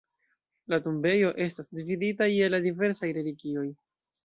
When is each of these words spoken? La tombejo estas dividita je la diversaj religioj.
La 0.73 0.79
tombejo 0.85 1.29
estas 1.45 1.69
dividita 1.81 2.31
je 2.33 2.49
la 2.55 2.63
diversaj 2.67 3.13
religioj. 3.21 3.71